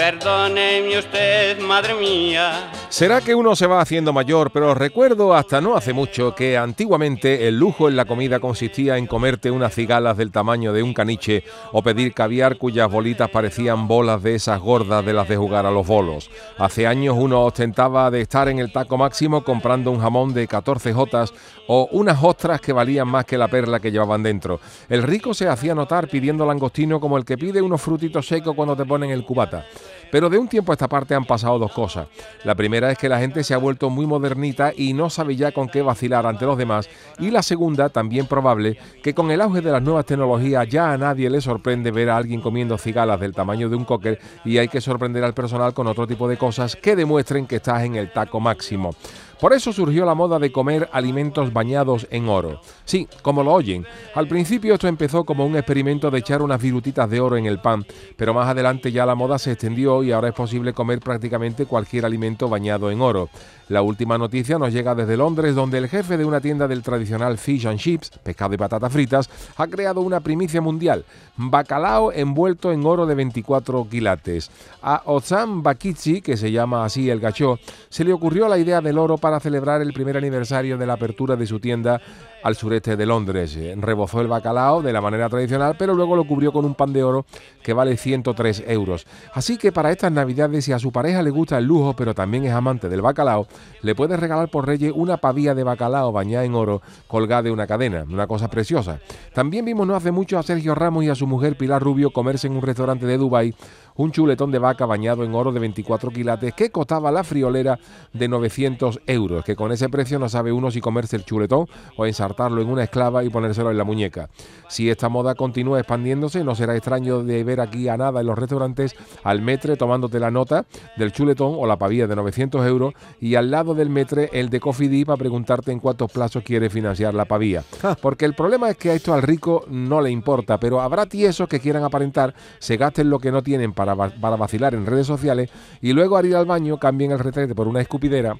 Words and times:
Perdóneme 0.00 0.98
usted, 0.98 1.60
madre 1.60 1.92
mía. 1.92 2.70
Será 2.88 3.20
que 3.20 3.34
uno 3.34 3.54
se 3.54 3.66
va 3.66 3.82
haciendo 3.82 4.14
mayor, 4.14 4.50
pero 4.50 4.74
recuerdo 4.74 5.34
hasta 5.34 5.60
no 5.60 5.76
hace 5.76 5.92
mucho 5.92 6.34
que 6.34 6.56
antiguamente 6.56 7.46
el 7.46 7.58
lujo 7.58 7.86
en 7.86 7.96
la 7.96 8.06
comida 8.06 8.40
consistía 8.40 8.96
en 8.96 9.06
comerte 9.06 9.50
unas 9.50 9.74
cigalas 9.74 10.16
del 10.16 10.32
tamaño 10.32 10.72
de 10.72 10.82
un 10.82 10.94
caniche 10.94 11.44
o 11.72 11.82
pedir 11.82 12.14
caviar 12.14 12.56
cuyas 12.56 12.90
bolitas 12.90 13.28
parecían 13.28 13.88
bolas 13.88 14.22
de 14.22 14.36
esas 14.36 14.58
gordas 14.58 15.04
de 15.04 15.12
las 15.12 15.28
de 15.28 15.36
jugar 15.36 15.66
a 15.66 15.70
los 15.70 15.86
bolos. 15.86 16.30
Hace 16.56 16.86
años 16.86 17.16
uno 17.18 17.44
ostentaba 17.44 18.10
de 18.10 18.22
estar 18.22 18.48
en 18.48 18.58
el 18.58 18.72
taco 18.72 18.96
máximo 18.96 19.44
comprando 19.44 19.90
un 19.90 20.00
jamón 20.00 20.32
de 20.32 20.48
14 20.48 20.94
jotas 20.94 21.34
o 21.68 21.88
unas 21.92 22.24
ostras 22.24 22.62
que 22.62 22.72
valían 22.72 23.06
más 23.06 23.26
que 23.26 23.36
la 23.36 23.48
perla 23.48 23.80
que 23.80 23.92
llevaban 23.92 24.22
dentro. 24.22 24.60
El 24.88 25.02
rico 25.02 25.34
se 25.34 25.46
hacía 25.46 25.74
notar 25.74 26.08
pidiendo 26.08 26.46
langostino 26.46 26.98
como 26.98 27.18
el 27.18 27.26
que 27.26 27.36
pide 27.36 27.60
unos 27.60 27.82
frutitos 27.82 28.26
secos 28.26 28.56
cuando 28.56 28.74
te 28.74 28.86
ponen 28.86 29.10
el 29.10 29.24
cubata. 29.24 29.66
Pero 30.10 30.28
de 30.28 30.38
un 30.38 30.48
tiempo 30.48 30.72
a 30.72 30.74
esta 30.74 30.88
parte 30.88 31.14
han 31.14 31.24
pasado 31.24 31.58
dos 31.58 31.72
cosas. 31.72 32.08
La 32.44 32.54
primera 32.54 32.90
es 32.90 32.98
que 32.98 33.08
la 33.08 33.18
gente 33.18 33.44
se 33.44 33.54
ha 33.54 33.58
vuelto 33.58 33.90
muy 33.90 34.06
modernita 34.06 34.72
y 34.76 34.92
no 34.92 35.10
sabe 35.10 35.36
ya 35.36 35.52
con 35.52 35.68
qué 35.68 35.82
vacilar 35.82 36.26
ante 36.26 36.46
los 36.46 36.58
demás. 36.58 36.88
Y 37.18 37.30
la 37.30 37.42
segunda, 37.42 37.88
también 37.88 38.26
probable, 38.26 38.78
que 39.02 39.14
con 39.14 39.30
el 39.30 39.40
auge 39.40 39.60
de 39.60 39.72
las 39.72 39.82
nuevas 39.82 40.06
tecnologías 40.06 40.68
ya 40.68 40.92
a 40.92 40.98
nadie 40.98 41.30
le 41.30 41.40
sorprende 41.40 41.90
ver 41.90 42.10
a 42.10 42.16
alguien 42.16 42.40
comiendo 42.40 42.78
cigalas 42.78 43.20
del 43.20 43.34
tamaño 43.34 43.68
de 43.68 43.76
un 43.76 43.84
cocker 43.84 44.18
y 44.44 44.58
hay 44.58 44.68
que 44.68 44.80
sorprender 44.80 45.24
al 45.24 45.34
personal 45.34 45.74
con 45.74 45.86
otro 45.86 46.06
tipo 46.06 46.28
de 46.28 46.36
cosas 46.36 46.76
que 46.76 46.96
demuestren 46.96 47.46
que 47.46 47.56
estás 47.56 47.82
en 47.82 47.96
el 47.96 48.12
taco 48.12 48.40
máximo. 48.40 48.94
Por 49.40 49.54
eso 49.54 49.72
surgió 49.72 50.04
la 50.04 50.14
moda 50.14 50.38
de 50.38 50.52
comer 50.52 50.88
alimentos 50.92 51.52
bañados 51.52 52.06
en 52.10 52.28
oro. 52.28 52.60
Sí, 52.84 53.08
como 53.22 53.42
lo 53.42 53.54
oyen. 53.54 53.86
Al 54.14 54.28
principio 54.28 54.74
esto 54.74 54.86
empezó 54.86 55.24
como 55.24 55.46
un 55.46 55.56
experimento 55.56 56.10
de 56.10 56.18
echar 56.18 56.42
unas 56.42 56.60
virutitas 56.60 57.08
de 57.08 57.20
oro 57.20 57.38
en 57.38 57.46
el 57.46 57.58
pan, 57.58 57.86
pero 58.16 58.34
más 58.34 58.48
adelante 58.48 58.92
ya 58.92 59.06
la 59.06 59.14
moda 59.14 59.38
se 59.38 59.52
extendió 59.52 60.02
y 60.02 60.12
ahora 60.12 60.28
es 60.28 60.34
posible 60.34 60.74
comer 60.74 61.00
prácticamente 61.00 61.64
cualquier 61.64 62.04
alimento 62.04 62.50
bañado 62.50 62.90
en 62.90 63.00
oro. 63.00 63.30
La 63.70 63.82
última 63.82 64.18
noticia 64.18 64.58
nos 64.58 64.72
llega 64.72 64.96
desde 64.96 65.16
Londres, 65.16 65.54
donde 65.54 65.78
el 65.78 65.88
jefe 65.88 66.16
de 66.16 66.24
una 66.24 66.40
tienda 66.40 66.66
del 66.66 66.82
tradicional 66.82 67.38
fish 67.38 67.68
and 67.68 67.78
chips, 67.78 68.10
pescado 68.22 68.52
y 68.52 68.56
patatas 68.56 68.92
fritas, 68.92 69.30
ha 69.56 69.68
creado 69.68 70.00
una 70.00 70.18
primicia 70.18 70.60
mundial, 70.60 71.04
bacalao 71.36 72.10
envuelto 72.12 72.72
en 72.72 72.84
oro 72.84 73.06
de 73.06 73.14
24 73.14 73.86
quilates. 73.88 74.50
A 74.82 75.02
Ozan 75.06 75.62
Bakichi, 75.62 76.20
que 76.20 76.36
se 76.36 76.50
llama 76.50 76.84
así 76.84 77.08
el 77.10 77.20
gachó, 77.20 77.60
se 77.88 78.02
le 78.02 78.12
ocurrió 78.12 78.48
la 78.48 78.58
idea 78.58 78.80
del 78.80 78.98
oro 78.98 79.18
para 79.18 79.29
celebrar 79.38 79.82
el 79.82 79.92
primer 79.92 80.16
aniversario 80.16 80.76
de 80.76 80.86
la 80.86 80.94
apertura 80.94 81.36
de 81.36 81.46
su 81.46 81.60
tienda 81.60 82.00
al 82.42 82.56
sureste 82.56 82.96
de 82.96 83.06
Londres. 83.06 83.56
Rebozó 83.76 84.20
el 84.20 84.26
bacalao 84.26 84.82
de 84.82 84.92
la 84.92 85.00
manera 85.00 85.28
tradicional, 85.28 85.76
pero 85.78 85.94
luego 85.94 86.16
lo 86.16 86.24
cubrió 86.24 86.52
con 86.52 86.64
un 86.64 86.74
pan 86.74 86.92
de 86.92 87.04
oro 87.04 87.26
que 87.62 87.72
vale 87.72 87.96
103 87.96 88.64
euros. 88.66 89.06
Así 89.34 89.58
que 89.58 89.72
para 89.72 89.90
estas 89.92 90.10
navidades, 90.10 90.64
si 90.64 90.72
a 90.72 90.78
su 90.78 90.90
pareja 90.90 91.22
le 91.22 91.30
gusta 91.30 91.58
el 91.58 91.66
lujo, 91.66 91.94
pero 91.94 92.14
también 92.14 92.44
es 92.44 92.52
amante 92.52 92.88
del 92.88 93.02
bacalao, 93.02 93.46
le 93.82 93.94
puedes 93.94 94.18
regalar 94.18 94.48
por 94.50 94.66
Reyes 94.66 94.92
una 94.94 95.18
pavía 95.18 95.54
de 95.54 95.62
bacalao 95.62 96.12
bañada 96.12 96.44
en 96.44 96.54
oro 96.54 96.82
colgada 97.06 97.42
de 97.42 97.50
una 97.50 97.66
cadena, 97.66 98.04
una 98.08 98.26
cosa 98.26 98.48
preciosa. 98.48 99.00
También 99.34 99.64
vimos 99.64 99.86
no 99.86 99.94
hace 99.94 100.10
mucho 100.10 100.38
a 100.38 100.42
Sergio 100.42 100.74
Ramos 100.74 101.04
y 101.04 101.10
a 101.10 101.14
su 101.14 101.26
mujer 101.26 101.56
Pilar 101.56 101.82
Rubio 101.82 102.10
comerse 102.10 102.46
en 102.46 102.54
un 102.54 102.62
restaurante 102.62 103.06
de 103.06 103.18
Dubái 103.18 103.54
un 103.96 104.12
chuletón 104.12 104.50
de 104.50 104.58
vaca 104.58 104.86
bañado 104.86 105.24
en 105.24 105.34
oro 105.34 105.52
de 105.52 105.60
24 105.60 106.10
quilates 106.10 106.54
que 106.54 106.70
costaba 106.70 107.10
la 107.10 107.24
friolera 107.24 107.78
de 108.12 108.28
900 108.28 109.00
euros, 109.06 109.44
que 109.44 109.56
con 109.56 109.72
ese 109.72 109.88
precio 109.88 110.18
no 110.18 110.28
sabe 110.28 110.52
uno 110.52 110.70
si 110.70 110.80
comerse 110.80 111.16
el 111.16 111.24
chuletón 111.24 111.66
o 111.96 112.06
ensartarlo 112.06 112.62
en 112.62 112.68
una 112.68 112.84
esclava 112.84 113.24
y 113.24 113.30
ponérselo 113.30 113.70
en 113.70 113.78
la 113.78 113.84
muñeca. 113.84 114.28
Si 114.68 114.88
esta 114.88 115.08
moda 115.08 115.34
continúa 115.34 115.78
expandiéndose, 115.78 116.44
no 116.44 116.54
será 116.54 116.76
extraño 116.76 117.22
de 117.22 117.44
ver 117.44 117.60
aquí 117.60 117.88
a 117.88 117.96
nada 117.96 118.20
en 118.20 118.26
los 118.26 118.38
restaurantes 118.38 118.94
al 119.24 119.42
metre 119.42 119.76
tomándote 119.76 120.20
la 120.20 120.30
nota 120.30 120.66
del 120.96 121.12
chuletón 121.12 121.54
o 121.58 121.66
la 121.66 121.76
pavía 121.76 122.06
de 122.06 122.16
900 122.16 122.66
euros 122.66 122.94
y 123.20 123.34
al 123.34 123.50
lado 123.50 123.74
del 123.74 123.90
metre 123.90 124.30
el 124.32 124.50
de 124.50 124.60
Cofidí 124.60 125.04
para 125.04 125.16
preguntarte 125.16 125.72
en 125.72 125.80
cuántos 125.80 126.10
plazos 126.10 126.42
quiere 126.42 126.70
financiar 126.70 127.14
la 127.14 127.24
pavía. 127.24 127.64
Porque 128.00 128.24
el 128.24 128.34
problema 128.34 128.70
es 128.70 128.76
que 128.76 128.90
a 128.90 128.94
esto 128.94 129.12
al 129.12 129.22
rico 129.22 129.64
no 129.68 130.00
le 130.00 130.10
importa, 130.10 130.58
pero 130.58 130.80
habrá 130.80 131.06
tiesos 131.06 131.48
que 131.48 131.60
quieran 131.60 131.84
aparentar, 131.84 132.34
se 132.58 132.76
gasten 132.76 133.10
lo 133.10 133.18
que 133.18 133.32
no 133.32 133.42
tienen 133.42 133.72
para, 133.84 134.10
para 134.10 134.36
vacilar 134.36 134.74
en 134.74 134.86
redes 134.86 135.06
sociales 135.06 135.50
y 135.80 135.92
luego 135.92 136.16
al 136.16 136.26
ir 136.26 136.36
al 136.36 136.46
baño 136.46 136.78
cambien 136.78 137.12
el 137.12 137.18
retrete 137.18 137.54
por 137.54 137.68
una 137.68 137.80
escupidera 137.80 138.36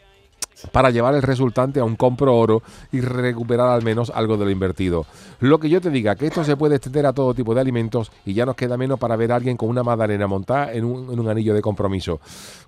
para 0.72 0.90
llevar 0.90 1.14
el 1.14 1.22
resultante 1.22 1.80
a 1.80 1.84
un 1.84 1.96
compro 1.96 2.36
oro 2.36 2.62
y 2.92 3.00
recuperar 3.00 3.68
al 3.68 3.82
menos 3.82 4.10
algo 4.14 4.36
de 4.36 4.44
lo 4.44 4.50
invertido. 4.50 5.06
Lo 5.40 5.58
que 5.58 5.68
yo 5.68 5.80
te 5.80 5.90
diga, 5.90 6.16
que 6.16 6.26
esto 6.26 6.44
se 6.44 6.56
puede 6.56 6.76
extender 6.76 7.06
a 7.06 7.12
todo 7.12 7.34
tipo 7.34 7.54
de 7.54 7.60
alimentos 7.60 8.12
y 8.24 8.34
ya 8.34 8.46
nos 8.46 8.56
queda 8.56 8.76
menos 8.76 8.98
para 8.98 9.16
ver 9.16 9.32
a 9.32 9.36
alguien 9.36 9.56
con 9.56 9.68
una 9.68 9.82
magdalena 9.82 10.26
montada 10.26 10.72
en 10.72 10.84
un, 10.84 11.12
en 11.12 11.18
un 11.18 11.28
anillo 11.28 11.54
de 11.54 11.62
compromiso. 11.62 12.20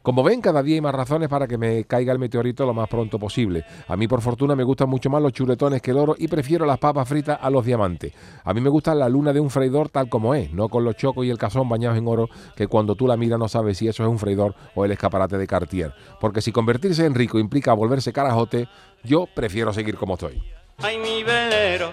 Como 0.03 0.23
ven, 0.23 0.41
cada 0.41 0.63
día 0.63 0.77
hay 0.77 0.81
más 0.81 0.95
razones 0.95 1.29
para 1.29 1.47
que 1.47 1.59
me 1.59 1.85
caiga 1.85 2.13
el 2.13 2.19
meteorito 2.19 2.67
lo 2.67 2.75
más 2.75 2.89
pronto 2.89 3.19
posible. 3.19 3.65
A 3.89 3.97
mí, 3.97 4.09
por 4.09 4.21
fortuna, 4.21 4.57
me 4.57 4.65
gustan 4.65 4.89
mucho 4.89 5.11
más 5.11 5.23
los 5.23 5.33
chuletones 5.33 5.81
que 5.81 5.93
el 5.93 5.99
oro 5.99 6.17
y 6.19 6.29
prefiero 6.29 6.67
las 6.67 6.79
papas 6.79 7.09
fritas 7.09 7.39
a 7.41 7.51
los 7.51 7.65
diamantes. 7.65 8.13
A 8.45 8.53
mí 8.55 8.61
me 8.61 8.69
gusta 8.69 8.95
la 8.95 9.09
luna 9.09 9.33
de 9.33 9.41
un 9.41 9.51
freidor 9.51 9.91
tal 9.91 10.09
como 10.09 10.35
es, 10.35 10.53
no 10.53 10.69
con 10.69 10.85
los 10.85 10.97
chocos 10.97 11.25
y 11.25 11.31
el 11.31 11.39
cazón 11.39 11.69
bañados 11.69 11.99
en 11.99 12.09
oro, 12.09 12.29
que 12.57 12.67
cuando 12.67 12.95
tú 12.95 13.07
la 13.07 13.17
miras 13.17 13.39
no 13.39 13.49
sabes 13.49 13.79
si 13.79 13.89
eso 13.89 14.03
es 14.03 14.09
un 14.09 14.19
freidor 14.19 14.55
o 14.75 14.85
el 14.85 14.93
escaparate 14.93 15.39
de 15.39 15.47
Cartier. 15.47 15.93
Porque 16.21 16.41
si 16.41 16.53
convertirse 16.53 17.07
en 17.07 17.15
rico 17.15 17.39
implica 17.39 17.73
volverse 17.83 18.13
carajote, 18.13 18.69
yo 19.03 19.27
prefiero 19.27 19.73
seguir 19.73 19.97
como 19.97 20.15
estoy. 20.15 20.41
Ay, 20.79 20.99
mi 20.99 21.25
velero, 21.25 21.93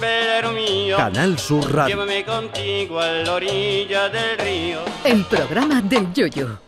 velero 0.00 0.52
mío. 0.52 0.96
Canal 0.96 1.36
Sur 1.36 1.72
Radio. 1.74 1.96
Llévame 1.96 2.24
contigo 2.24 3.00
a 3.00 3.08
la 3.08 3.34
orilla 3.34 4.08
del 4.08 4.38
río. 4.38 4.78
El 5.04 5.24
programa 5.24 5.82
del 5.82 6.12
Yoyo. 6.12 6.60